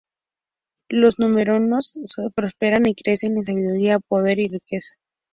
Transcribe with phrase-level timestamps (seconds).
[0.89, 1.93] Los Númenóreanos
[2.33, 4.95] prosperan y crecen en sabiduría, poder y riqueza.